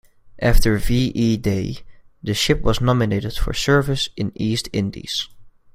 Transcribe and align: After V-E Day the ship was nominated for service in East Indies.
After 0.39 0.79
V-E 0.79 1.37
Day 1.37 1.77
the 2.23 2.33
ship 2.33 2.63
was 2.63 2.81
nominated 2.81 3.33
for 3.35 3.53
service 3.53 4.09
in 4.17 4.31
East 4.33 4.67
Indies. 4.73 5.29